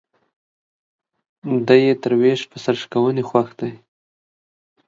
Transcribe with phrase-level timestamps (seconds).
[1.67, 3.71] دى يې تر ويش په سر شکوني خوښ دى.